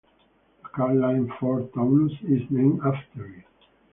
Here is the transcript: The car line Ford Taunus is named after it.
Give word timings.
The 0.63 0.69
car 0.69 0.95
line 0.95 1.31
Ford 1.39 1.71
Taunus 1.75 2.13
is 2.23 2.41
named 2.49 2.81
after 2.83 3.27
it. 3.27 3.45